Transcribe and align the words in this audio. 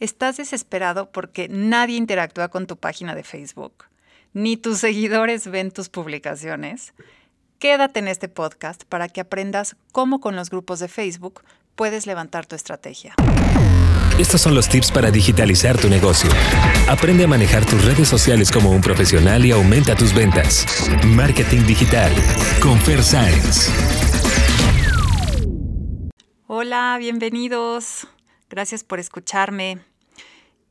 ¿Estás 0.00 0.36
desesperado 0.36 1.10
porque 1.10 1.48
nadie 1.48 1.96
interactúa 1.96 2.48
con 2.48 2.68
tu 2.68 2.76
página 2.76 3.16
de 3.16 3.24
Facebook? 3.24 3.86
¿Ni 4.32 4.56
tus 4.56 4.78
seguidores 4.78 5.48
ven 5.48 5.72
tus 5.72 5.88
publicaciones? 5.88 6.94
Quédate 7.58 7.98
en 7.98 8.06
este 8.06 8.28
podcast 8.28 8.84
para 8.84 9.08
que 9.08 9.20
aprendas 9.20 9.76
cómo 9.90 10.20
con 10.20 10.36
los 10.36 10.50
grupos 10.50 10.78
de 10.78 10.86
Facebook 10.86 11.42
puedes 11.74 12.06
levantar 12.06 12.46
tu 12.46 12.54
estrategia. 12.54 13.16
Estos 14.20 14.40
son 14.40 14.54
los 14.54 14.68
tips 14.68 14.92
para 14.92 15.10
digitalizar 15.10 15.76
tu 15.76 15.88
negocio. 15.88 16.30
Aprende 16.88 17.24
a 17.24 17.28
manejar 17.28 17.66
tus 17.66 17.84
redes 17.84 18.08
sociales 18.08 18.52
como 18.52 18.70
un 18.70 18.80
profesional 18.80 19.44
y 19.44 19.50
aumenta 19.50 19.96
tus 19.96 20.14
ventas. 20.14 20.64
Marketing 21.06 21.66
digital 21.66 22.12
con 22.62 22.78
Fer 22.78 23.02
Science. 23.02 23.72
Hola, 26.46 26.96
bienvenidos. 27.00 28.06
Gracias 28.48 28.82
por 28.82 28.98
escucharme. 28.98 29.87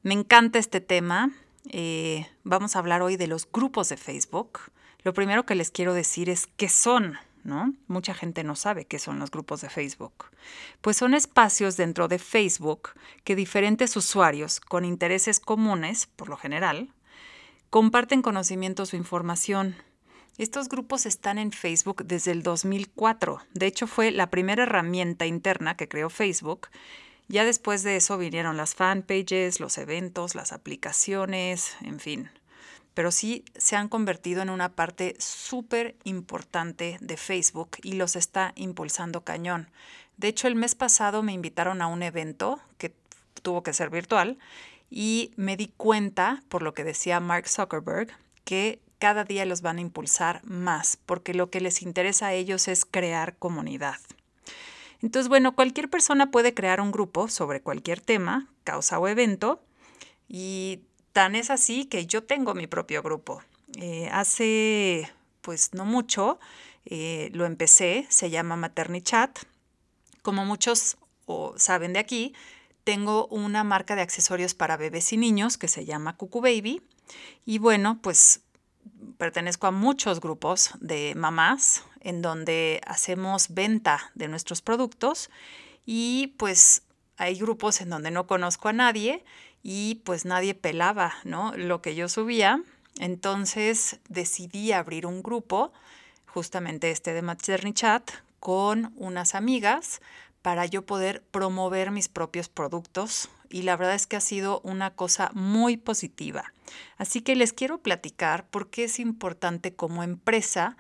Me 0.04 0.14
encanta 0.14 0.59
este 0.59 0.79
tema. 0.79 1.32
Eh, 1.69 2.28
vamos 2.43 2.75
a 2.75 2.79
hablar 2.79 3.01
hoy 3.01 3.18
de 3.18 3.28
los 3.28 3.50
grupos 3.51 3.89
de 3.89 3.97
Facebook. 3.97 4.60
Lo 5.04 5.14
primero 5.14 5.46
que 5.46 5.56
les 5.56 5.71
quiero 5.71 5.93
decir 5.93 6.29
es 6.29 6.47
qué 6.57 6.70
son, 6.70 7.18
¿no? 7.43 7.73
Mucha 7.87 8.14
gente 8.14 8.43
no 8.43 8.56
sabe 8.56 8.86
qué 8.86 9.00
son 9.00 9.20
los 9.20 9.32
grupos 9.32 9.61
de 9.61 9.70
Facebook. 9.70 10.25
Pues 10.82 10.97
son 10.97 11.14
espacios 11.14 11.78
dentro 11.78 12.07
de 12.07 12.20
Facebook 12.20 12.89
que 13.23 13.36
diferentes 13.36 13.96
usuarios 13.97 14.60
con 14.60 14.86
intereses 14.86 15.39
comunes, 15.39 16.07
por 16.07 16.29
lo 16.29 16.37
general, 16.37 16.93
comparten 17.70 18.21
conocimientos 18.21 18.93
o 18.93 18.98
información. 18.98 19.75
Estos 20.37 20.70
grupos 20.70 21.07
están 21.07 21.39
en 21.39 21.51
Facebook 21.51 22.06
desde 22.06 22.32
el 22.32 22.43
2004. 22.43 23.39
De 23.54 23.65
hecho, 23.65 23.87
fue 23.87 24.11
la 24.11 24.29
primera 24.29 24.64
herramienta 24.64 25.25
interna 25.25 25.75
que 25.75 25.87
creó 25.87 26.09
Facebook 26.11 26.68
ya 27.27 27.45
después 27.45 27.83
de 27.83 27.97
eso 27.97 28.17
vinieron 28.17 28.57
las 28.57 28.75
fanpages, 28.75 29.59
los 29.59 29.77
eventos, 29.77 30.36
las 30.36 30.54
aplicaciones, 30.54 31.75
en 31.81 32.00
fin. 32.00 32.30
Pero 32.94 33.11
sí 33.11 33.45
se 33.56 33.75
han 33.75 33.89
convertido 33.89 34.42
en 34.42 34.50
una 34.50 34.69
parte 34.69 35.16
súper 35.19 35.95
importante 36.03 36.97
de 37.02 37.17
Facebook 37.17 37.72
y 37.84 37.94
los 37.94 38.16
está 38.16 38.53
impulsando 38.56 39.22
cañón. 39.22 39.69
De 40.17 40.30
hecho, 40.30 40.47
el 40.47 40.56
mes 40.56 40.73
pasado 40.73 41.22
me 41.22 41.34
invitaron 41.34 41.81
a 41.81 41.88
un 41.88 42.02
evento 42.02 42.59
que 42.78 42.94
tuvo 43.44 43.62
que 43.62 43.73
ser 43.73 43.89
virtual 43.89 44.39
y 44.89 45.31
me 45.36 45.58
di 45.58 45.72
cuenta, 45.78 46.41
por 46.50 46.64
lo 46.64 46.73
que 46.73 46.84
decía 46.84 47.19
Mark 47.19 47.47
Zuckerberg, 47.47 48.09
que 48.45 48.80
cada 49.00 49.25
día 49.25 49.45
los 49.45 49.62
van 49.62 49.78
a 49.78 49.81
impulsar 49.81 50.41
más, 50.44 50.97
porque 51.06 51.34
lo 51.34 51.50
que 51.52 51.62
les 51.62 51.81
interesa 51.81 52.28
a 52.28 52.34
ellos 52.34 52.67
es 52.67 52.86
crear 52.86 53.36
comunidad. 53.36 53.97
Entonces, 55.02 55.30
bueno, 55.30 55.56
cualquier 55.56 55.90
persona 55.90 56.31
puede 56.31 56.53
crear 56.53 56.81
un 56.81 56.92
grupo 56.92 57.28
sobre 57.28 57.62
cualquier 57.62 58.02
tema, 58.02 58.50
causa 58.64 59.00
o 59.00 59.08
evento, 59.08 59.62
y 60.28 60.81
tan 61.14 61.36
es 61.36 61.50
así 61.50 61.86
que 61.86 62.06
yo 62.06 62.23
tengo 62.23 62.53
mi 62.53 62.67
propio 62.67 63.02
grupo. 63.03 63.42
Eh, 63.75 64.09
hace, 64.12 65.12
pues 65.42 65.73
no 65.73 65.86
mucho, 65.86 66.40
eh, 66.86 67.30
lo 67.34 67.45
empecé, 67.45 68.08
se 68.09 68.30
llama 68.30 68.56
Maternichat. 68.56 69.40
Como 70.22 70.45
muchos 70.45 70.98
saben 71.58 71.94
de 71.94 72.00
aquí, 72.00 72.34
tengo 72.84 73.28
una 73.28 73.64
marca 73.64 73.95
de 73.95 74.02
accesorios 74.02 74.53
para 74.53 74.78
bebés 74.78 75.12
y 75.12 75.18
niños 75.18 75.58
que 75.58 75.68
se 75.68 75.86
llama 75.86 76.16
Cucu 76.16 76.42
Baby. 76.42 76.81
Y 77.45 77.59
bueno, 77.59 78.00
pues 78.02 78.42
pertenezco 79.18 79.68
a 79.68 79.72
muchos 79.72 80.22
grupos 80.22 80.72
de 80.80 81.14
mamás 81.16 81.84
en 82.08 82.22
donde 82.22 82.80
hacemos 82.88 83.50
venta 83.50 84.11
de 84.16 84.30
nuestros 84.30 84.61
productos 84.61 85.30
y 85.86 86.33
pues 86.38 86.83
hay 87.17 87.36
grupos 87.38 87.81
en 87.81 87.89
donde 87.89 88.11
no 88.11 88.27
conozco 88.27 88.69
a 88.69 88.73
nadie 88.73 89.25
y 89.61 89.95
pues 90.05 90.23
nadie 90.23 90.55
pelaba, 90.55 91.16
¿no? 91.25 91.52
Lo 91.58 91.81
que 91.81 91.95
yo 91.95 92.08
subía. 92.08 92.63
Entonces 92.97 94.00
decidí 94.08 94.72
abrir 94.72 95.05
un 95.05 95.22
grupo, 95.22 95.73
justamente 96.28 96.91
este 96.91 97.12
de 97.12 97.22
Maternity 97.22 97.73
Chat, 97.73 98.09
con 98.40 98.94
unas 98.96 99.35
amigas 99.35 100.00
para 100.41 100.66
yo 100.66 100.85
poder 100.85 101.22
promover 101.31 101.91
mis 101.91 102.07
propios 102.07 102.47
productos 102.47 103.29
y 103.50 103.63
la 103.63 103.75
verdad 103.75 103.96
es 103.96 104.07
que 104.07 104.16
ha 104.16 104.22
sido 104.22 104.62
una 104.63 104.91
cosa 104.91 105.29
muy 105.34 105.75
positiva. 105.75 106.53
Así 106.97 107.19
que 107.19 107.35
les 107.35 107.51
quiero 107.51 107.79
platicar 107.79 108.47
por 108.47 108.69
qué 108.69 108.85
es 108.85 108.97
importante 109.00 109.75
como 109.75 110.03
empresa 110.03 110.78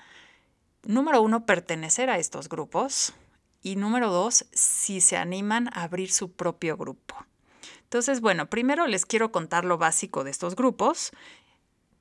número 0.87 1.21
uno, 1.21 1.45
pertenecer 1.45 2.09
a 2.09 2.17
estos 2.17 2.49
grupos 2.49 3.13
y 3.61 3.75
número 3.75 4.11
dos, 4.11 4.45
si 4.53 5.01
se 5.01 5.17
animan 5.17 5.69
a 5.73 5.83
abrir 5.83 6.11
su 6.11 6.31
propio 6.31 6.77
grupo. 6.77 7.15
Entonces, 7.83 8.21
bueno, 8.21 8.49
primero 8.49 8.87
les 8.87 9.05
quiero 9.05 9.31
contar 9.31 9.65
lo 9.65 9.77
básico 9.77 10.23
de 10.23 10.31
estos 10.31 10.55
grupos. 10.55 11.11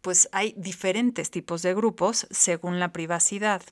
Pues 0.00 0.28
hay 0.32 0.54
diferentes 0.56 1.30
tipos 1.30 1.62
de 1.62 1.74
grupos 1.74 2.26
según 2.30 2.80
la 2.80 2.92
privacidad. 2.92 3.62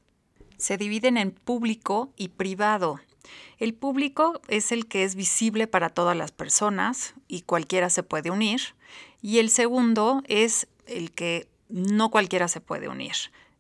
Se 0.56 0.76
dividen 0.76 1.16
en 1.16 1.32
público 1.32 2.12
y 2.16 2.28
privado. 2.28 3.00
El 3.58 3.75
público 3.75 4.41
es 4.48 4.72
el 4.72 4.86
que 4.86 5.04
es 5.04 5.14
visible 5.14 5.66
para 5.66 5.91
todas 5.91 6.16
las 6.16 6.32
personas 6.32 7.14
y 7.28 7.42
cualquiera 7.42 7.91
se 7.91 8.02
puede 8.02 8.31
unir. 8.31 8.60
Y 9.22 9.38
el 9.38 9.50
segundo 9.50 10.22
es 10.26 10.69
el 10.86 11.12
que 11.12 11.48
no 11.69 12.10
cualquiera 12.10 12.48
se 12.48 12.60
puede 12.60 12.88
unir. 12.88 13.14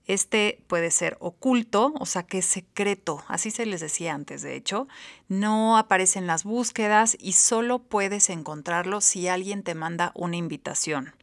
Este 0.06 0.60
puede 0.66 0.90
ser 0.90 1.16
oculto, 1.20 1.94
o 1.98 2.04
sea 2.04 2.24
que 2.24 2.38
es 2.38 2.46
secreto, 2.46 3.24
así 3.26 3.50
se 3.50 3.64
les 3.64 3.80
decía 3.80 4.14
antes, 4.14 4.42
de 4.42 4.54
hecho, 4.54 4.86
no 5.28 5.78
aparece 5.78 6.18
en 6.18 6.26
las 6.26 6.44
búsquedas 6.44 7.16
y 7.18 7.32
solo 7.32 7.78
puedes 7.78 8.28
encontrarlo 8.28 9.00
si 9.00 9.28
alguien 9.28 9.62
te 9.62 9.74
manda 9.74 10.12
una 10.14 10.36
invitación. 10.36 11.14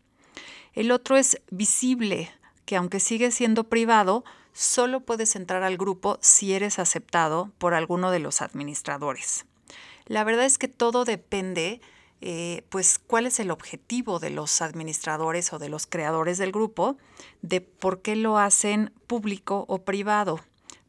El 0.74 0.92
otro 0.92 1.18
es 1.18 1.42
visible, 1.52 2.32
que 2.66 2.76
aunque 2.76 3.00
sigue 3.00 3.30
siendo 3.30 3.66
privado, 3.66 4.24
solo 4.54 5.02
puedes 5.02 5.36
entrar 5.36 5.62
al 5.62 5.78
grupo 5.78 6.18
si 6.22 6.54
eres 6.54 6.80
aceptado 6.80 7.52
por 7.60 7.76
alguno 7.76 8.10
de 8.10 8.20
los 8.20 8.42
administradores. 8.42 9.46
La 10.06 10.24
verdad 10.24 10.46
es 10.46 10.58
que 10.58 10.68
todo 10.68 11.06
depende 11.06 11.82
eh, 12.22 12.64
pues 12.70 13.00
cuál 13.00 13.26
es 13.26 13.40
el 13.40 13.50
objetivo 13.50 14.20
de 14.20 14.30
los 14.30 14.62
administradores 14.62 15.54
o 15.54 15.60
de 15.60 15.70
los 15.70 15.88
creadores 15.88 16.38
del 16.38 16.52
grupo, 16.52 16.98
de 17.42 17.62
por 17.62 18.02
qué 18.02 18.16
lo 18.16 18.38
hacen 18.38 18.94
público 19.08 19.66
o 19.68 19.84
privado. 19.84 20.40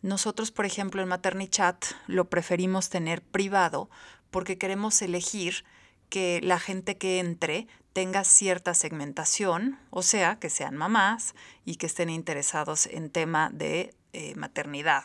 Nosotros, 0.02 0.50
por 0.50 0.66
ejemplo, 0.66 1.00
en 1.00 1.08
MaterniChat 1.08 1.84
lo 2.06 2.28
preferimos 2.28 2.90
tener 2.90 3.22
privado 3.22 3.88
porque 4.30 4.58
queremos 4.58 5.00
elegir 5.00 5.64
que 6.10 6.40
la 6.42 6.58
gente 6.58 6.98
que 6.98 7.18
entre 7.18 7.66
tenga 7.92 8.24
cierta 8.24 8.74
segmentación, 8.74 9.78
o 9.90 10.02
sea, 10.02 10.38
que 10.38 10.50
sean 10.50 10.76
mamás 10.76 11.34
y 11.64 11.76
que 11.76 11.86
estén 11.86 12.10
interesados 12.10 12.86
en 12.86 13.10
tema 13.10 13.50
de 13.50 13.94
eh, 14.12 14.34
maternidad. 14.34 15.04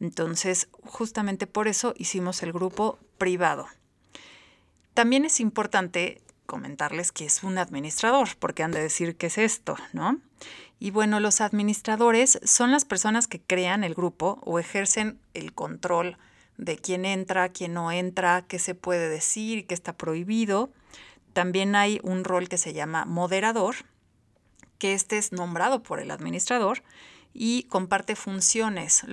Entonces, 0.00 0.68
justamente 0.82 1.46
por 1.46 1.68
eso 1.68 1.94
hicimos 1.96 2.42
el 2.42 2.52
grupo 2.52 2.98
privado. 3.18 3.68
También 4.94 5.24
es 5.24 5.40
importante 5.40 6.20
comentarles 6.46 7.12
que 7.12 7.24
es 7.24 7.44
un 7.44 7.58
administrador, 7.58 8.28
porque 8.38 8.62
han 8.62 8.72
de 8.72 8.82
decir 8.82 9.16
qué 9.16 9.28
es 9.28 9.38
esto, 9.38 9.76
¿no? 9.92 10.18
Y 10.80 10.90
bueno, 10.90 11.20
los 11.20 11.40
administradores 11.40 12.40
son 12.42 12.72
las 12.72 12.84
personas 12.84 13.28
que 13.28 13.40
crean 13.40 13.84
el 13.84 13.94
grupo 13.94 14.40
o 14.44 14.58
ejercen 14.58 15.20
el 15.34 15.52
control 15.52 16.16
de 16.56 16.76
quién 16.76 17.04
entra, 17.04 17.50
quién 17.50 17.74
no 17.74 17.92
entra, 17.92 18.44
qué 18.48 18.58
se 18.58 18.74
puede 18.74 19.08
decir, 19.08 19.66
qué 19.66 19.74
está 19.74 19.96
prohibido. 19.96 20.70
También 21.32 21.76
hay 21.76 22.00
un 22.02 22.24
rol 22.24 22.48
que 22.48 22.58
se 22.58 22.72
llama 22.72 23.04
moderador, 23.04 23.76
que 24.78 24.94
este 24.94 25.18
es 25.18 25.32
nombrado 25.32 25.82
por 25.82 26.00
el 26.00 26.10
administrador 26.10 26.82
y 27.32 27.64
comparte 27.64 28.16
funciones. 28.16 29.04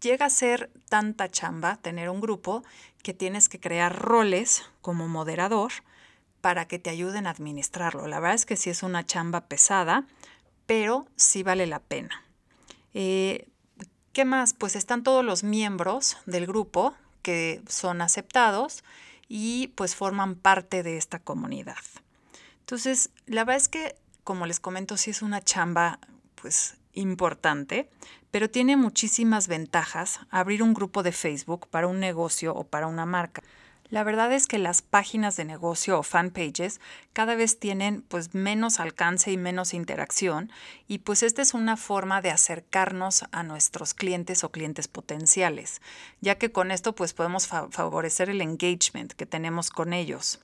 llega 0.00 0.26
a 0.26 0.30
ser 0.30 0.70
tanta 0.88 1.28
chamba 1.28 1.76
tener 1.76 2.10
un 2.10 2.20
grupo 2.20 2.62
que 3.02 3.14
tienes 3.14 3.48
que 3.48 3.60
crear 3.60 3.96
roles 3.96 4.64
como 4.80 5.08
moderador 5.08 5.72
para 6.40 6.68
que 6.68 6.78
te 6.78 6.90
ayuden 6.90 7.26
a 7.26 7.30
administrarlo. 7.30 8.06
La 8.06 8.20
verdad 8.20 8.36
es 8.36 8.46
que 8.46 8.56
sí 8.56 8.70
es 8.70 8.82
una 8.82 9.04
chamba 9.04 9.42
pesada, 9.42 10.06
pero 10.66 11.06
sí 11.16 11.42
vale 11.42 11.66
la 11.66 11.80
pena. 11.80 12.22
Eh, 12.94 13.48
¿Qué 14.12 14.24
más? 14.24 14.54
Pues 14.54 14.76
están 14.76 15.02
todos 15.02 15.24
los 15.24 15.42
miembros 15.42 16.16
del 16.26 16.46
grupo 16.46 16.94
que 17.22 17.60
son 17.68 18.00
aceptados 18.00 18.84
y 19.28 19.68
pues 19.74 19.94
forman 19.94 20.36
parte 20.36 20.82
de 20.82 20.96
esta 20.96 21.18
comunidad. 21.18 21.76
Entonces, 22.60 23.10
la 23.26 23.44
verdad 23.44 23.62
es 23.62 23.68
que, 23.68 23.96
como 24.24 24.46
les 24.46 24.60
comento, 24.60 24.96
sí 24.96 25.10
es 25.10 25.22
una 25.22 25.42
chamba 25.42 25.98
pues 26.36 26.76
importante, 26.96 27.88
pero 28.32 28.50
tiene 28.50 28.76
muchísimas 28.76 29.46
ventajas 29.46 30.20
abrir 30.30 30.62
un 30.62 30.74
grupo 30.74 31.02
de 31.02 31.12
Facebook 31.12 31.68
para 31.68 31.86
un 31.86 32.00
negocio 32.00 32.54
o 32.54 32.64
para 32.64 32.88
una 32.88 33.06
marca. 33.06 33.42
La 33.88 34.02
verdad 34.02 34.32
es 34.32 34.48
que 34.48 34.58
las 34.58 34.82
páginas 34.82 35.36
de 35.36 35.44
negocio 35.44 35.98
o 35.98 36.02
fanpages 36.02 36.80
cada 37.12 37.36
vez 37.36 37.60
tienen 37.60 38.02
pues 38.02 38.34
menos 38.34 38.80
alcance 38.80 39.30
y 39.30 39.36
menos 39.36 39.74
interacción 39.74 40.50
y 40.88 40.98
pues 40.98 41.22
esta 41.22 41.40
es 41.40 41.54
una 41.54 41.76
forma 41.76 42.20
de 42.20 42.30
acercarnos 42.30 43.24
a 43.30 43.44
nuestros 43.44 43.94
clientes 43.94 44.42
o 44.42 44.50
clientes 44.50 44.88
potenciales, 44.88 45.80
ya 46.20 46.36
que 46.36 46.50
con 46.50 46.72
esto 46.72 46.96
pues 46.96 47.12
podemos 47.12 47.46
favorecer 47.46 48.28
el 48.28 48.40
engagement 48.40 49.12
que 49.12 49.26
tenemos 49.26 49.70
con 49.70 49.92
ellos. 49.92 50.40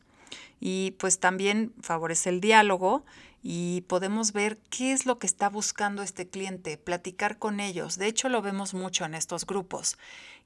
Y 0.61 0.93
pues 0.93 1.19
también 1.19 1.73
favorece 1.81 2.29
el 2.31 2.41
diálogo 2.41 3.05
y 3.43 3.83
podemos 3.83 4.33
ver 4.33 4.59
qué 4.71 4.93
es 4.93 5.05
lo 5.05 5.19
que 5.19 5.27
está 5.27 5.49
buscando 5.49 6.03
este 6.03 6.29
cliente, 6.29 6.79
platicar 6.79 7.39
con 7.39 7.61
ellos. 7.61 7.99
De 7.99 8.07
hecho, 8.07 8.29
lo 8.29 8.41
vemos 8.41 8.73
mucho 8.73 9.05
en 9.05 9.15
estos 9.15 9.47
grupos, 9.47 9.99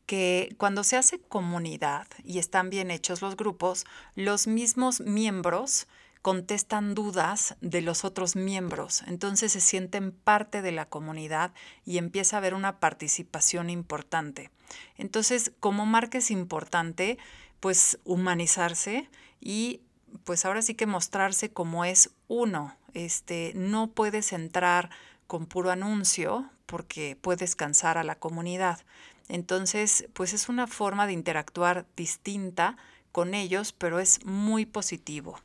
que 0.07 0.55
cuando 0.57 0.83
se 0.85 0.97
hace 0.97 1.21
comunidad 1.21 2.07
y 2.25 2.39
están 2.39 2.71
bien 2.71 2.91
hechos 2.91 3.21
los 3.21 3.37
grupos, 3.37 3.85
los 4.15 4.47
mismos 4.47 5.01
miembros 5.01 5.87
contestan 6.23 6.95
dudas 6.95 7.55
de 7.61 7.83
los 7.83 8.05
otros 8.05 8.35
miembros, 8.35 9.05
entonces 9.07 9.53
se 9.53 9.61
sienten 9.61 10.11
parte 10.11 10.61
de 10.61 10.73
la 10.73 10.89
comunidad 10.89 11.53
y 11.85 11.99
empieza 11.99 12.37
a 12.37 12.39
haber 12.39 12.55
una 12.55 12.81
participación 12.81 13.71
importante. 13.71 14.51
Entonces, 14.97 15.53
como 15.61 15.87
marca 15.87 16.19
es 16.19 16.33
importante, 16.33 17.19
pues 17.61 18.01
humanizarse 18.03 19.09
y 19.41 19.83
pues 20.25 20.45
ahora 20.45 20.63
sí 20.63 20.75
que 20.75 20.87
mostrarse 20.87 21.51
como 21.51 21.85
es 21.85 22.11
uno. 22.29 22.77
Este, 22.95 23.53
no 23.55 23.89
puedes 23.89 24.33
entrar 24.33 24.91
con 25.27 25.47
puro 25.47 25.71
anuncio 25.71 26.49
porque 26.67 27.17
puedes 27.21 27.57
cansar 27.57 27.99
a 27.99 28.05
la 28.05 28.17
comunidad. 28.17 28.81
Entonces, 29.29 30.09
pues 30.13 30.33
es 30.33 30.49
una 30.49 30.67
forma 30.67 31.07
de 31.07 31.13
interactuar 31.13 31.87
distinta 31.97 32.77
con 33.13 33.35
ellos, 33.35 33.73
pero 33.73 33.99
es 33.99 34.25
muy 34.25 34.67
positivo. 34.67 35.41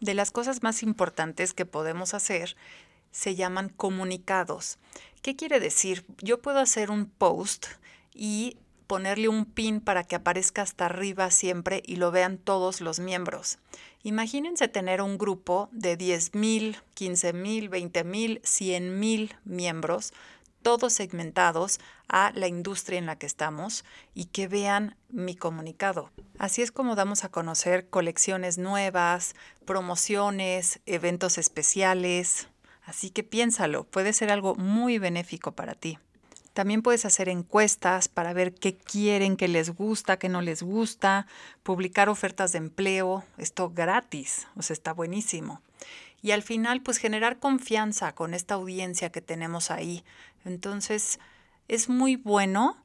De 0.00 0.14
las 0.14 0.30
cosas 0.30 0.62
más 0.62 0.82
importantes 0.82 1.52
que 1.52 1.66
podemos 1.66 2.14
hacer 2.14 2.56
se 3.12 3.34
llaman 3.34 3.68
comunicados. 3.68 4.78
¿Qué 5.22 5.36
quiere 5.36 5.60
decir? 5.60 6.06
Yo 6.22 6.40
puedo 6.40 6.60
hacer 6.60 6.90
un 6.90 7.06
post 7.06 7.66
y 8.14 8.56
ponerle 8.90 9.28
un 9.28 9.44
pin 9.44 9.80
para 9.80 10.02
que 10.02 10.16
aparezca 10.16 10.62
hasta 10.62 10.86
arriba 10.86 11.30
siempre 11.30 11.80
y 11.86 11.94
lo 11.94 12.10
vean 12.10 12.38
todos 12.38 12.80
los 12.80 12.98
miembros. 12.98 13.60
Imagínense 14.02 14.66
tener 14.66 15.00
un 15.00 15.16
grupo 15.16 15.68
de 15.70 15.96
10.000, 15.96 16.74
15.000, 16.96 17.70
20.000, 17.70 18.40
100.000 18.40 19.36
miembros, 19.44 20.12
todos 20.62 20.92
segmentados 20.92 21.78
a 22.08 22.32
la 22.34 22.48
industria 22.48 22.98
en 22.98 23.06
la 23.06 23.16
que 23.16 23.26
estamos 23.26 23.84
y 24.12 24.24
que 24.24 24.48
vean 24.48 24.96
mi 25.08 25.36
comunicado. 25.36 26.10
Así 26.40 26.60
es 26.60 26.72
como 26.72 26.96
damos 26.96 27.22
a 27.22 27.28
conocer 27.28 27.88
colecciones 27.90 28.58
nuevas, 28.58 29.36
promociones, 29.66 30.80
eventos 30.86 31.38
especiales. 31.38 32.48
Así 32.82 33.10
que 33.10 33.22
piénsalo, 33.22 33.84
puede 33.84 34.12
ser 34.12 34.32
algo 34.32 34.56
muy 34.56 34.98
benéfico 34.98 35.52
para 35.52 35.76
ti. 35.76 36.00
También 36.60 36.82
puedes 36.82 37.06
hacer 37.06 37.30
encuestas 37.30 38.08
para 38.08 38.34
ver 38.34 38.52
qué 38.52 38.76
quieren, 38.76 39.38
qué 39.38 39.48
les 39.48 39.70
gusta, 39.70 40.18
qué 40.18 40.28
no 40.28 40.42
les 40.42 40.62
gusta, 40.62 41.26
publicar 41.62 42.10
ofertas 42.10 42.52
de 42.52 42.58
empleo, 42.58 43.24
esto 43.38 43.70
gratis, 43.70 44.46
o 44.56 44.60
sea, 44.60 44.74
está 44.74 44.92
buenísimo. 44.92 45.62
Y 46.20 46.32
al 46.32 46.42
final, 46.42 46.82
pues 46.82 46.98
generar 46.98 47.38
confianza 47.38 48.14
con 48.14 48.34
esta 48.34 48.56
audiencia 48.56 49.08
que 49.08 49.22
tenemos 49.22 49.70
ahí. 49.70 50.04
Entonces, 50.44 51.18
es 51.66 51.88
muy 51.88 52.16
bueno. 52.16 52.76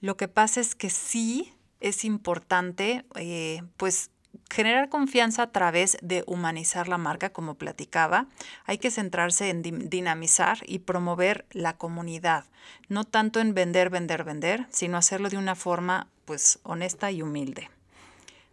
Lo 0.00 0.16
que 0.16 0.28
pasa 0.28 0.62
es 0.62 0.74
que 0.74 0.88
sí 0.88 1.52
es 1.80 2.06
importante, 2.06 3.04
eh, 3.14 3.60
pues 3.76 4.10
generar 4.50 4.88
confianza 4.88 5.42
a 5.42 5.50
través 5.52 5.98
de 6.02 6.24
humanizar 6.26 6.88
la 6.88 6.98
marca, 6.98 7.30
como 7.30 7.54
platicaba. 7.54 8.26
Hay 8.64 8.78
que 8.78 8.90
centrarse 8.90 9.50
en 9.50 9.62
dinamizar 9.62 10.58
y 10.66 10.80
promover 10.80 11.46
la 11.50 11.76
comunidad, 11.76 12.44
no 12.88 13.04
tanto 13.04 13.40
en 13.40 13.54
vender, 13.54 13.90
vender, 13.90 14.24
vender, 14.24 14.66
sino 14.70 14.96
hacerlo 14.96 15.28
de 15.28 15.38
una 15.38 15.54
forma 15.54 16.08
pues 16.24 16.58
honesta 16.62 17.10
y 17.10 17.22
humilde. 17.22 17.70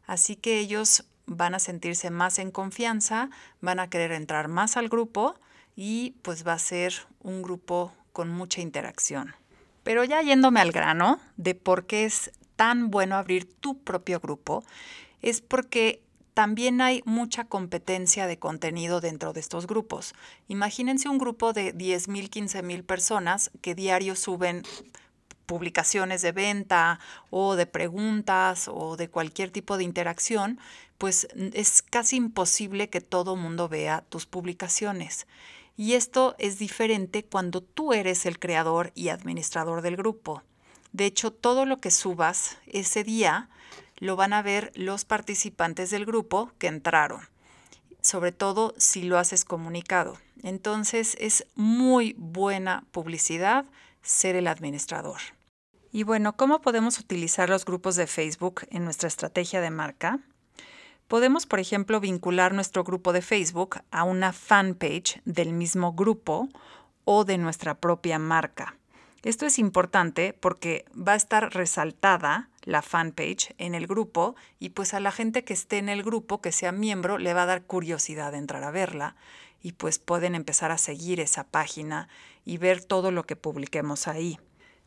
Así 0.08 0.36
que 0.36 0.60
ellos 0.60 1.06
van 1.26 1.56
a 1.56 1.60
sentirse 1.60 2.12
más 2.12 2.40
en 2.40 2.52
confianza, 2.52 3.30
van 3.62 3.80
a 3.80 3.90
querer 3.90 4.12
entrar 4.12 4.48
más 4.48 4.78
al 4.78 4.90
grupo 4.90 5.36
y 5.76 6.12
pues 6.22 6.46
va 6.46 6.54
a 6.54 6.60
ser 6.60 6.94
un 7.22 7.42
grupo 7.42 7.94
con 8.14 8.30
mucha 8.30 8.62
interacción. 8.62 9.36
Pero 9.84 10.04
ya 10.04 10.22
yéndome 10.22 10.62
al 10.62 10.72
grano 10.72 11.20
de 11.38 11.56
por 11.56 11.86
qué 11.86 12.06
es 12.06 12.32
tan 12.56 12.90
bueno 12.90 13.16
abrir 13.16 13.46
tu 13.60 13.78
propio 13.80 14.20
grupo, 14.20 14.64
es 15.22 15.42
porque 15.42 16.02
también 16.34 16.82
hay 16.82 17.02
mucha 17.06 17.46
competencia 17.46 18.28
de 18.28 18.38
contenido 18.38 19.00
dentro 19.00 19.32
de 19.32 19.40
estos 19.40 19.68
grupos. 19.68 20.14
Imagínense 20.50 21.08
un 21.08 21.18
grupo 21.18 21.54
de 21.54 21.74
10.000, 21.74 22.30
15.000 22.30 22.84
personas 22.84 23.52
que 23.62 23.74
diario 23.74 24.16
suben 24.16 24.64
publicaciones 25.46 26.22
de 26.22 26.34
venta 26.34 27.00
o 27.30 27.56
de 27.56 27.66
preguntas 27.66 28.68
o 28.68 28.98
de 28.98 29.10
cualquier 29.10 29.50
tipo 29.52 29.78
de 29.78 29.86
interacción, 29.86 30.60
pues 30.98 31.28
es 31.36 31.82
casi 31.82 32.18
imposible 32.18 32.90
que 32.90 33.02
todo 33.02 33.36
mundo 33.36 33.70
vea 33.70 34.04
tus 34.10 34.26
publicaciones. 34.26 35.28
Y 35.78 35.94
esto 35.94 36.36
es 36.38 36.58
diferente 36.58 37.24
cuando 37.24 37.62
tú 37.62 37.94
eres 37.94 38.26
el 38.26 38.40
creador 38.40 38.92
y 38.96 39.10
administrador 39.10 39.82
del 39.82 39.98
grupo. 39.98 40.44
De 40.94 41.06
hecho, 41.06 41.32
todo 41.32 41.66
lo 41.66 41.80
que 41.80 41.92
subas 41.92 42.58
ese 42.68 43.04
día 43.04 43.50
lo 43.98 44.16
van 44.16 44.34
a 44.34 44.42
ver 44.42 44.72
los 44.76 45.06
participantes 45.06 45.90
del 45.90 46.06
grupo 46.06 46.52
que 46.58 46.68
entraron, 46.68 47.22
sobre 48.02 48.32
todo 48.32 48.74
si 48.78 49.04
lo 49.04 49.18
haces 49.18 49.46
comunicado. 49.46 50.18
Entonces 50.44 51.16
es 51.20 51.48
muy 51.56 52.16
buena 52.18 52.84
publicidad 52.92 53.66
ser 54.02 54.36
el 54.36 54.48
administrador. 54.48 55.20
Y 55.92 56.04
bueno, 56.04 56.36
¿cómo 56.36 56.62
podemos 56.62 57.00
utilizar 57.00 57.50
los 57.50 57.64
grupos 57.64 57.96
de 57.96 58.06
Facebook 58.06 58.62
en 58.70 58.84
nuestra 58.84 59.08
estrategia 59.08 59.62
de 59.62 59.70
marca? 59.70 60.20
Podemos, 61.08 61.46
por 61.46 61.60
ejemplo, 61.60 62.00
vincular 62.00 62.54
nuestro 62.54 62.84
grupo 62.84 63.14
de 63.14 63.22
Facebook 63.22 63.78
a 63.92 64.04
una 64.04 64.34
fanpage 64.34 65.22
del 65.24 65.54
mismo 65.54 65.94
grupo 65.94 66.50
o 67.06 67.24
de 67.24 67.38
nuestra 67.38 67.76
propia 67.76 68.20
marca. 68.20 68.76
Esto 69.24 69.46
es 69.46 69.58
importante 69.58 70.34
porque 70.34 70.86
va 70.96 71.14
a 71.14 71.16
estar 71.16 71.54
resaltada 71.54 72.50
la 72.66 72.82
fanpage 72.82 73.54
en 73.58 73.76
el 73.76 73.88
grupo 73.88 74.36
y 74.60 74.70
pues 74.70 74.94
a 74.94 75.00
la 75.00 75.12
gente 75.12 75.44
que 75.44 75.54
esté 75.54 75.78
en 75.78 75.88
el 75.88 76.04
grupo, 76.04 76.42
que 76.42 76.52
sea 76.52 76.72
miembro, 76.72 77.18
le 77.18 77.34
va 77.34 77.44
a 77.44 77.48
dar 77.48 77.64
curiosidad 77.64 78.32
de 78.32 78.40
entrar 78.40 78.64
a 78.64 78.72
verla 78.72 79.16
y 79.62 79.72
pues 79.72 80.00
pueden 80.00 80.36
empezar 80.36 80.72
a 80.72 80.78
seguir 80.78 81.20
esa 81.20 81.46
página 81.46 82.10
y 82.44 82.58
ver 82.58 82.84
todo 82.84 83.12
lo 83.12 83.24
que 83.24 83.36
publiquemos 83.36 84.08
ahí. 84.08 84.40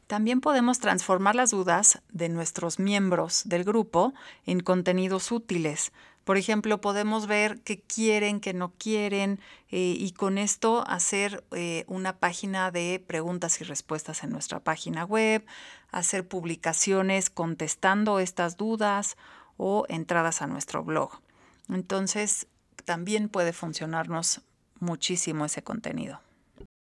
También 0.06 0.40
podemos 0.40 0.78
transformar 0.78 1.34
las 1.34 1.50
dudas 1.50 2.00
de 2.10 2.28
nuestros 2.28 2.78
miembros 2.78 3.42
del 3.44 3.64
grupo 3.64 4.14
en 4.46 4.60
contenidos 4.60 5.32
útiles. 5.32 5.92
Por 6.28 6.36
ejemplo, 6.36 6.78
podemos 6.82 7.26
ver 7.26 7.62
qué 7.62 7.80
quieren, 7.80 8.40
qué 8.40 8.52
no 8.52 8.74
quieren 8.76 9.40
eh, 9.70 9.96
y 9.98 10.12
con 10.12 10.36
esto 10.36 10.84
hacer 10.86 11.42
eh, 11.52 11.86
una 11.88 12.18
página 12.18 12.70
de 12.70 13.02
preguntas 13.06 13.62
y 13.62 13.64
respuestas 13.64 14.22
en 14.22 14.28
nuestra 14.28 14.60
página 14.60 15.06
web, 15.06 15.46
hacer 15.90 16.28
publicaciones 16.28 17.30
contestando 17.30 18.18
estas 18.18 18.58
dudas 18.58 19.16
o 19.56 19.86
entradas 19.88 20.42
a 20.42 20.46
nuestro 20.46 20.84
blog. 20.84 21.12
Entonces, 21.70 22.46
también 22.84 23.30
puede 23.30 23.54
funcionarnos 23.54 24.42
muchísimo 24.80 25.46
ese 25.46 25.62
contenido. 25.62 26.20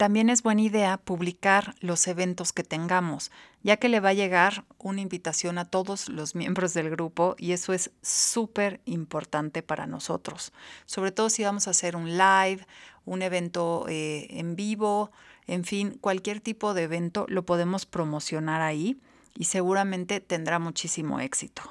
También 0.01 0.31
es 0.31 0.41
buena 0.41 0.63
idea 0.63 0.98
publicar 0.98 1.75
los 1.79 2.08
eventos 2.08 2.53
que 2.53 2.63
tengamos, 2.63 3.29
ya 3.62 3.77
que 3.77 3.88
le 3.88 4.00
va 4.00 4.10
a 4.10 4.13
llegar 4.13 4.65
una 4.79 5.00
invitación 5.00 5.60
a 5.60 5.65
todos 5.65 6.10
los 6.10 6.34
miembros 6.41 6.74
del 6.74 6.89
grupo 6.89 7.36
y 7.38 7.51
eso 7.51 7.72
es 7.72 7.91
súper 8.01 8.81
importante 8.86 9.62
para 9.62 9.86
nosotros, 9.86 10.53
sobre 10.88 11.12
todo 11.12 11.29
si 11.29 11.43
vamos 11.43 11.67
a 11.67 11.70
hacer 11.70 11.96
un 11.96 12.17
live, 12.17 12.65
un 13.05 13.22
evento 13.22 13.86
eh, 13.89 14.25
en 14.31 14.55
vivo, 14.55 15.12
en 15.46 15.65
fin, 15.65 16.00
cualquier 16.01 16.41
tipo 16.41 16.74
de 16.74 16.81
evento 16.81 17.27
lo 17.29 17.46
podemos 17.46 17.86
promocionar 17.86 18.63
ahí 18.63 19.00
y 19.38 19.43
seguramente 19.43 20.20
tendrá 20.20 20.58
muchísimo 20.58 21.20
éxito. 21.20 21.62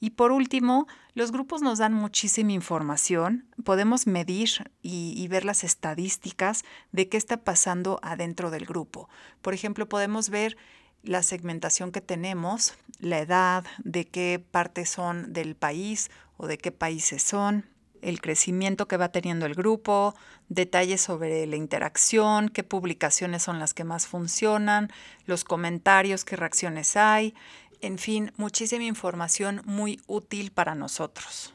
Y 0.00 0.10
por 0.10 0.32
último, 0.32 0.86
los 1.14 1.32
grupos 1.32 1.62
nos 1.62 1.78
dan 1.78 1.92
muchísima 1.92 2.52
información, 2.52 3.46
podemos 3.64 4.06
medir 4.06 4.70
y, 4.82 5.26
ver 5.28 5.44
las 5.44 5.64
estadísticas 5.64 6.64
de 6.90 7.08
qué 7.08 7.16
está 7.16 7.38
pasando 7.38 8.00
adentro 8.02 8.50
del 8.50 8.66
grupo. 8.66 9.08
Por 9.40 9.54
ejemplo, 9.54 9.88
podemos 9.88 10.28
ver 10.30 10.56
la 11.02 11.22
segmentación 11.22 11.92
que 11.92 12.00
tenemos, 12.00 12.74
la 12.98 13.18
edad, 13.18 13.64
de 13.82 14.06
qué 14.06 14.44
partes 14.50 14.88
son 14.88 15.32
del 15.32 15.56
país 15.56 16.10
o 16.36 16.46
de 16.46 16.58
qué 16.58 16.72
países 16.72 17.22
son, 17.22 17.66
el 18.02 18.20
crecimiento 18.20 18.88
que 18.88 18.96
va 18.96 19.10
teniendo 19.10 19.46
el 19.46 19.54
grupo, 19.54 20.14
detalles 20.48 21.00
sobre 21.00 21.46
la 21.46 21.56
interacción, 21.56 22.48
qué 22.48 22.64
publicaciones 22.64 23.42
son 23.42 23.58
las 23.58 23.74
que 23.74 23.84
más 23.84 24.06
funcionan, 24.06 24.90
los 25.24 25.44
comentarios, 25.44 26.24
qué 26.24 26.36
reacciones 26.36 26.96
hay, 26.96 27.34
en 27.82 27.98
fin, 27.98 28.32
muchísima 28.36 28.84
información 28.84 29.60
muy 29.66 30.00
útil 30.06 30.52
para 30.52 30.74
nosotros. 30.74 31.52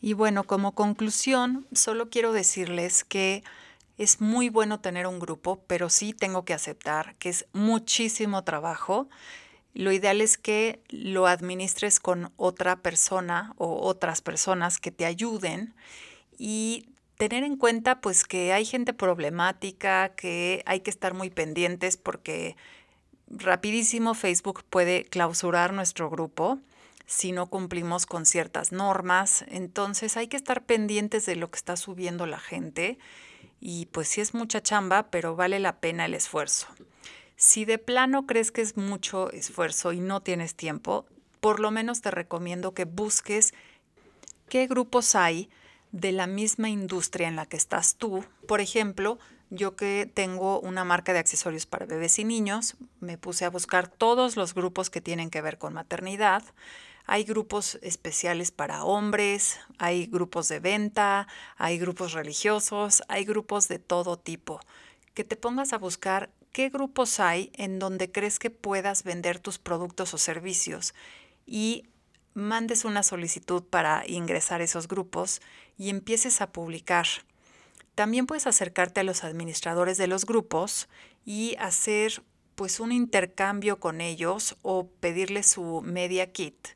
Y 0.00 0.12
bueno, 0.12 0.44
como 0.44 0.72
conclusión, 0.72 1.66
solo 1.72 2.10
quiero 2.10 2.32
decirles 2.32 3.04
que 3.04 3.44
es 3.96 4.20
muy 4.20 4.48
bueno 4.48 4.80
tener 4.80 5.06
un 5.06 5.20
grupo, 5.20 5.62
pero 5.68 5.88
sí 5.88 6.12
tengo 6.12 6.44
que 6.44 6.54
aceptar 6.54 7.14
que 7.16 7.28
es 7.28 7.46
muchísimo 7.52 8.42
trabajo. 8.42 9.08
Lo 9.74 9.92
ideal 9.92 10.20
es 10.20 10.36
que 10.36 10.82
lo 10.88 11.28
administres 11.28 12.00
con 12.00 12.32
otra 12.36 12.82
persona 12.82 13.54
o 13.56 13.86
otras 13.86 14.20
personas 14.20 14.78
que 14.78 14.90
te 14.90 15.06
ayuden 15.06 15.72
y 16.36 16.88
tener 17.16 17.44
en 17.44 17.56
cuenta 17.56 18.00
pues 18.00 18.24
que 18.24 18.52
hay 18.52 18.64
gente 18.64 18.92
problemática, 18.92 20.08
que 20.16 20.64
hay 20.66 20.80
que 20.80 20.90
estar 20.90 21.14
muy 21.14 21.30
pendientes 21.30 21.96
porque 21.96 22.56
rapidísimo 23.32 24.14
Facebook 24.14 24.62
puede 24.68 25.04
clausurar 25.04 25.72
nuestro 25.72 26.10
grupo 26.10 26.58
si 27.06 27.32
no 27.32 27.48
cumplimos 27.48 28.06
con 28.06 28.26
ciertas 28.26 28.72
normas. 28.72 29.44
Entonces 29.48 30.16
hay 30.16 30.28
que 30.28 30.36
estar 30.36 30.64
pendientes 30.64 31.26
de 31.26 31.36
lo 31.36 31.50
que 31.50 31.56
está 31.56 31.76
subiendo 31.76 32.26
la 32.26 32.38
gente 32.38 32.98
y 33.60 33.86
pues 33.86 34.08
sí 34.08 34.20
es 34.20 34.34
mucha 34.34 34.62
chamba, 34.62 35.10
pero 35.10 35.36
vale 35.36 35.58
la 35.58 35.76
pena 35.80 36.06
el 36.06 36.14
esfuerzo. 36.14 36.68
Si 37.36 37.64
de 37.64 37.78
plano 37.78 38.26
crees 38.26 38.52
que 38.52 38.60
es 38.60 38.76
mucho 38.76 39.30
esfuerzo 39.30 39.92
y 39.92 40.00
no 40.00 40.20
tienes 40.20 40.54
tiempo, 40.54 41.06
por 41.40 41.58
lo 41.58 41.70
menos 41.70 42.00
te 42.00 42.10
recomiendo 42.10 42.72
que 42.72 42.84
busques 42.84 43.52
qué 44.48 44.66
grupos 44.66 45.14
hay 45.14 45.50
de 45.90 46.12
la 46.12 46.26
misma 46.26 46.70
industria 46.70 47.28
en 47.28 47.36
la 47.36 47.46
que 47.46 47.56
estás 47.56 47.96
tú. 47.96 48.24
Por 48.46 48.60
ejemplo, 48.60 49.18
yo 49.52 49.76
que 49.76 50.10
tengo 50.12 50.60
una 50.60 50.82
marca 50.82 51.12
de 51.12 51.18
accesorios 51.18 51.66
para 51.66 51.84
bebés 51.84 52.18
y 52.18 52.24
niños, 52.24 52.76
me 53.00 53.18
puse 53.18 53.44
a 53.44 53.50
buscar 53.50 53.86
todos 53.86 54.34
los 54.34 54.54
grupos 54.54 54.88
que 54.88 55.02
tienen 55.02 55.28
que 55.28 55.42
ver 55.42 55.58
con 55.58 55.74
maternidad. 55.74 56.42
Hay 57.04 57.24
grupos 57.24 57.78
especiales 57.82 58.50
para 58.50 58.82
hombres, 58.82 59.60
hay 59.76 60.06
grupos 60.06 60.48
de 60.48 60.58
venta, 60.58 61.28
hay 61.58 61.78
grupos 61.78 62.12
religiosos, 62.12 63.02
hay 63.08 63.26
grupos 63.26 63.68
de 63.68 63.78
todo 63.78 64.18
tipo. 64.18 64.58
Que 65.12 65.22
te 65.22 65.36
pongas 65.36 65.74
a 65.74 65.78
buscar 65.78 66.30
qué 66.52 66.70
grupos 66.70 67.20
hay 67.20 67.52
en 67.54 67.78
donde 67.78 68.10
crees 68.10 68.38
que 68.38 68.48
puedas 68.48 69.04
vender 69.04 69.38
tus 69.38 69.58
productos 69.58 70.14
o 70.14 70.18
servicios 70.18 70.94
y 71.44 71.90
mandes 72.32 72.86
una 72.86 73.02
solicitud 73.02 73.62
para 73.62 74.04
ingresar 74.06 74.62
a 74.62 74.64
esos 74.64 74.88
grupos 74.88 75.42
y 75.76 75.90
empieces 75.90 76.40
a 76.40 76.52
publicar. 76.52 77.06
También 77.94 78.26
puedes 78.26 78.46
acercarte 78.46 79.00
a 79.00 79.04
los 79.04 79.24
administradores 79.24 79.98
de 79.98 80.06
los 80.06 80.24
grupos 80.24 80.88
y 81.24 81.56
hacer 81.58 82.22
pues 82.54 82.80
un 82.80 82.92
intercambio 82.92 83.80
con 83.80 84.00
ellos 84.00 84.56
o 84.62 84.86
pedirles 85.00 85.46
su 85.46 85.82
media 85.82 86.32
kit 86.32 86.68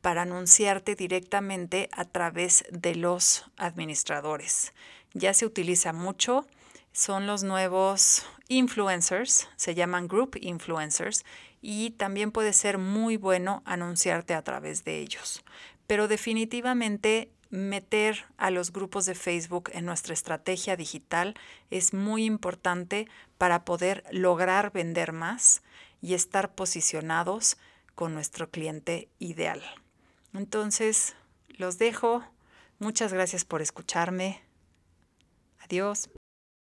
para 0.00 0.22
anunciarte 0.22 0.94
directamente 0.94 1.88
a 1.92 2.04
través 2.04 2.64
de 2.70 2.94
los 2.94 3.44
administradores. 3.56 4.72
Ya 5.14 5.32
se 5.32 5.46
utiliza 5.46 5.92
mucho, 5.92 6.46
son 6.92 7.26
los 7.26 7.44
nuevos 7.44 8.26
influencers, 8.48 9.48
se 9.56 9.74
llaman 9.74 10.08
group 10.08 10.36
influencers 10.40 11.24
y 11.60 11.90
también 11.90 12.32
puede 12.32 12.52
ser 12.52 12.78
muy 12.78 13.16
bueno 13.16 13.62
anunciarte 13.64 14.34
a 14.34 14.42
través 14.42 14.84
de 14.84 14.98
ellos. 14.98 15.44
Pero 15.86 16.08
definitivamente 16.08 17.30
meter 17.52 18.24
a 18.38 18.50
los 18.50 18.72
grupos 18.72 19.04
de 19.04 19.14
Facebook 19.14 19.70
en 19.74 19.84
nuestra 19.84 20.14
estrategia 20.14 20.74
digital 20.74 21.34
es 21.70 21.92
muy 21.92 22.24
importante 22.24 23.06
para 23.36 23.64
poder 23.64 24.04
lograr 24.10 24.72
vender 24.72 25.12
más 25.12 25.62
y 26.00 26.14
estar 26.14 26.54
posicionados 26.54 27.58
con 27.94 28.14
nuestro 28.14 28.50
cliente 28.50 29.08
ideal. 29.18 29.62
Entonces, 30.32 31.14
los 31.50 31.76
dejo. 31.76 32.24
Muchas 32.78 33.12
gracias 33.12 33.44
por 33.44 33.60
escucharme. 33.60 34.40
Adiós. 35.60 36.08